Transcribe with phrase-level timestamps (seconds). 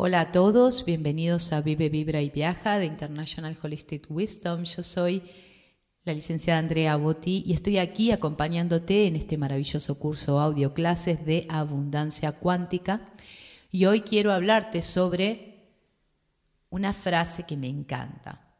[0.00, 4.62] Hola a todos, bienvenidos a Vive, Vibra y Viaja de International Holistic Wisdom.
[4.62, 5.24] Yo soy
[6.04, 11.46] la licenciada Andrea Botti y estoy aquí acompañándote en este maravilloso curso audio clases de
[11.48, 13.12] abundancia cuántica.
[13.72, 15.66] Y hoy quiero hablarte sobre
[16.70, 18.54] una frase que me encanta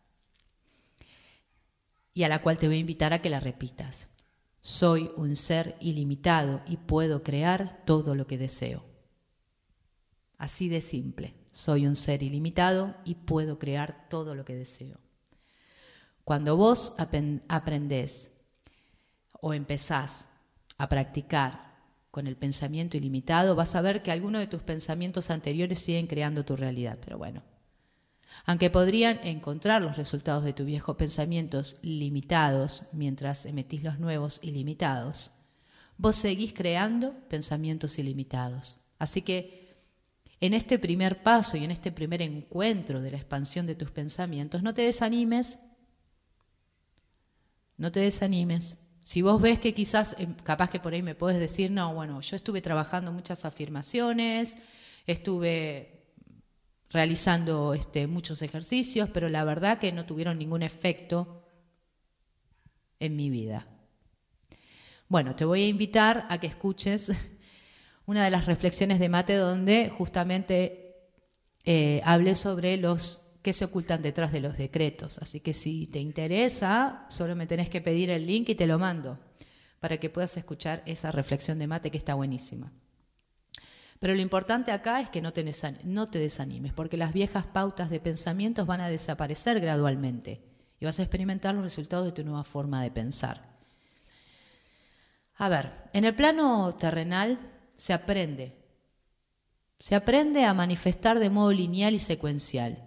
[2.15, 4.09] y a la cual te voy a invitar a que la repitas.
[4.59, 8.88] Soy un ser ilimitado y puedo crear todo lo que deseo.
[10.39, 11.35] Así de simple.
[11.53, 14.99] Soy un ser ilimitado y puedo crear todo lo que deseo.
[16.25, 18.31] Cuando vos aprendés
[19.41, 20.29] o empezás
[20.77, 21.77] a practicar
[22.11, 26.45] con el pensamiento ilimitado, vas a ver que algunos de tus pensamientos anteriores siguen creando
[26.45, 26.99] tu realidad.
[27.05, 27.43] Pero bueno,
[28.45, 35.33] aunque podrían encontrar los resultados de tus viejos pensamientos limitados mientras emetís los nuevos ilimitados,
[35.97, 38.77] vos seguís creando pensamientos ilimitados.
[38.99, 39.68] Así que
[40.41, 44.63] en este primer paso y en este primer encuentro de la expansión de tus pensamientos,
[44.63, 45.59] no te desanimes,
[47.77, 48.77] no te desanimes.
[49.03, 52.21] Si vos ves que quizás, eh, capaz que por ahí me puedes decir, no, bueno,
[52.21, 54.59] yo estuve trabajando muchas afirmaciones,
[55.07, 55.99] estuve
[56.91, 61.45] realizando este, muchos ejercicios, pero la verdad que no tuvieron ningún efecto
[63.01, 63.67] en mi vida.
[65.09, 67.11] Bueno, te voy a invitar a que escuches
[68.09, 70.97] una de las reflexiones de Mate donde justamente
[71.65, 75.19] eh, hablé sobre los que se ocultan detrás de los decretos.
[75.19, 78.79] Así que si te interesa, solo me tenés que pedir el link y te lo
[78.79, 79.19] mando
[79.79, 82.73] para que puedas escuchar esa reflexión de Mate que está buenísima.
[83.99, 85.45] Pero lo importante acá es que no te,
[85.85, 90.41] no te desanimes, porque las viejas pautas de pensamientos van a desaparecer gradualmente
[90.81, 93.51] y vas a experimentar los resultados de tu nueva forma de pensar.
[95.37, 98.57] A ver, en el plano terrenal se aprende.
[99.79, 102.85] Se aprende a manifestar de modo lineal y secuencial.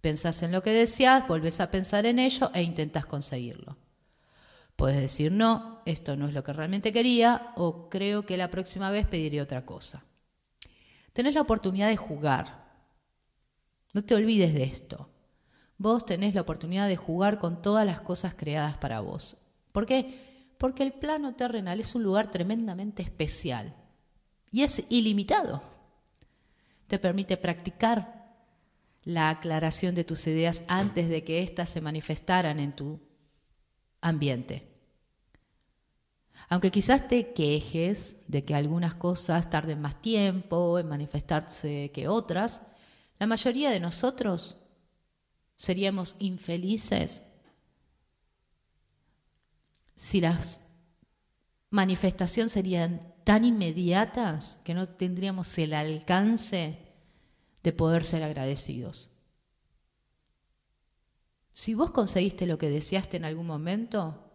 [0.00, 3.78] Pensás en lo que deseas, volvés a pensar en ello e intentas conseguirlo.
[4.74, 8.90] Puedes decir no, esto no es lo que realmente quería o creo que la próxima
[8.90, 10.04] vez pediré otra cosa.
[11.12, 12.66] Tenés la oportunidad de jugar.
[13.94, 15.08] No te olvides de esto.
[15.78, 19.36] Vos tenés la oportunidad de jugar con todas las cosas creadas para vos.
[19.70, 20.54] ¿Por qué?
[20.58, 23.76] Porque el plano terrenal es un lugar tremendamente especial
[24.50, 25.62] y es ilimitado.
[26.86, 28.18] Te permite practicar
[29.04, 33.00] la aclaración de tus ideas antes de que éstas se manifestaran en tu
[34.00, 34.68] ambiente.
[36.48, 42.62] Aunque quizás te quejes de que algunas cosas tarden más tiempo en manifestarse que otras,
[43.18, 44.56] la mayoría de nosotros
[45.56, 47.22] seríamos infelices
[49.94, 50.60] si las
[51.70, 56.78] manifestaciones serían tan inmediatas que no tendríamos el alcance
[57.62, 59.10] de poder ser agradecidos.
[61.52, 64.32] Si vos conseguiste lo que deseaste en algún momento,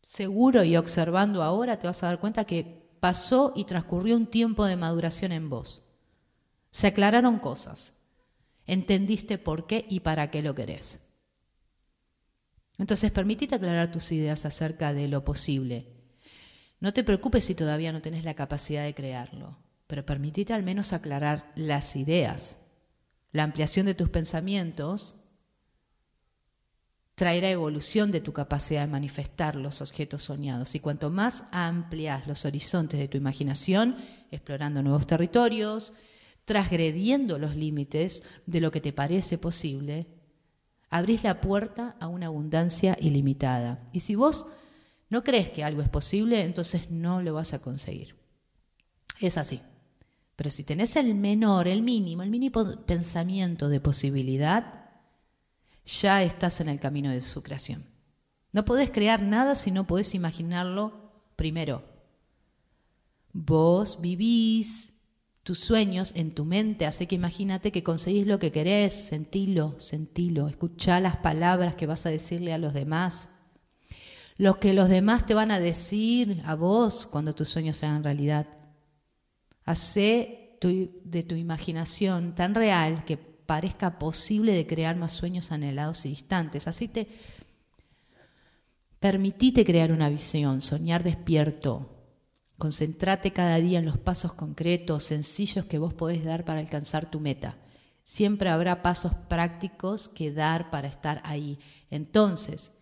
[0.00, 4.64] seguro y observando ahora te vas a dar cuenta que pasó y transcurrió un tiempo
[4.64, 5.84] de maduración en vos.
[6.70, 7.92] Se aclararon cosas.
[8.66, 11.00] Entendiste por qué y para qué lo querés.
[12.78, 15.97] Entonces, permitite aclarar tus ideas acerca de lo posible
[16.80, 20.92] no te preocupes si todavía no tenés la capacidad de crearlo, pero permitite al menos
[20.92, 22.58] aclarar las ideas.
[23.32, 25.16] La ampliación de tus pensamientos
[27.18, 30.76] traerá evolución de tu capacidad de manifestar los objetos soñados.
[30.76, 33.96] Y cuanto más amplias los horizontes de tu imaginación,
[34.30, 35.94] explorando nuevos territorios,
[36.44, 40.06] transgrediendo los límites de lo que te parece posible,
[40.90, 43.84] abrís la puerta a una abundancia ilimitada.
[43.92, 44.46] Y si vos
[45.10, 48.14] no crees que algo es posible, entonces no lo vas a conseguir.
[49.20, 49.60] Es así.
[50.36, 54.90] Pero si tenés el menor, el mínimo, el mínimo pensamiento de posibilidad,
[55.84, 57.84] ya estás en el camino de su creación.
[58.52, 61.82] No podés crear nada si no podés imaginarlo primero.
[63.32, 64.92] Vos vivís
[65.42, 70.48] tus sueños en tu mente, así que imagínate que conseguís lo que querés, sentilo, sentilo,
[70.48, 73.30] escuchá las palabras que vas a decirle a los demás
[74.38, 78.46] lo que los demás te van a decir a vos cuando tus sueños sean realidad.
[79.64, 86.10] Hacé de tu imaginación tan real que parezca posible de crear más sueños anhelados y
[86.10, 86.68] distantes.
[86.68, 87.08] Así te
[89.00, 91.94] permitite crear una visión, soñar despierto.
[92.58, 97.20] Concentrate cada día en los pasos concretos, sencillos que vos podés dar para alcanzar tu
[97.20, 97.56] meta.
[98.04, 101.58] Siempre habrá pasos prácticos que dar para estar ahí.
[101.90, 102.72] Entonces,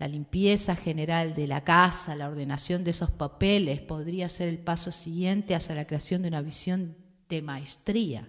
[0.00, 4.90] la limpieza general de la casa, la ordenación de esos papeles, podría ser el paso
[4.90, 6.96] siguiente hacia la creación de una visión
[7.28, 8.28] de maestría.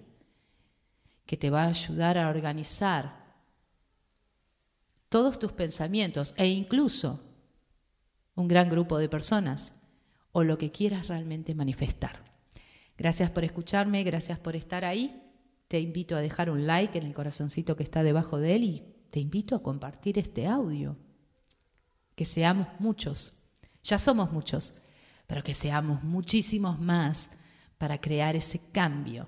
[1.26, 3.24] que te va a ayudar a organizar
[5.08, 7.24] todos tus pensamientos e incluso
[8.36, 9.72] un gran grupo de personas
[10.34, 12.22] o lo que quieras realmente manifestar.
[12.98, 15.24] Gracias por escucharme, gracias por estar ahí.
[15.70, 18.84] Te invito a dejar un like en el corazoncito que está debajo de él y
[19.10, 20.98] te invito a compartir este audio.
[22.16, 23.34] Que seamos muchos,
[23.84, 24.74] ya somos muchos,
[25.28, 27.30] pero que seamos muchísimos más
[27.78, 29.28] para crear ese cambio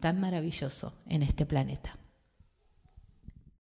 [0.00, 1.98] tan maravilloso en este planeta.